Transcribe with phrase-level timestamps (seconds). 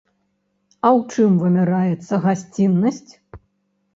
[0.85, 3.13] А ў чым вымяраецца гасціннасць?